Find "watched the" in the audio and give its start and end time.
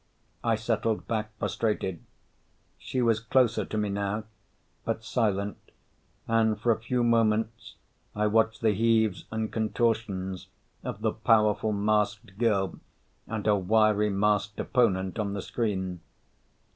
8.25-8.71